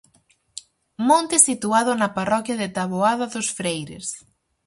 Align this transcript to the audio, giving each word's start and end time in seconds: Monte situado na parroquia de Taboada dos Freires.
Monte 1.09 1.37
situado 1.47 1.91
na 1.95 2.09
parroquia 2.17 2.59
de 2.61 2.67
Taboada 2.77 3.25
dos 3.33 3.47
Freires. 3.57 4.07